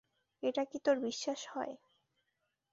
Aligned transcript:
এটা 0.43 0.63
কি 0.63 0.77
তোর 0.79 0.97
বিশ্বাস 0.99 1.41
হয়? 1.53 1.73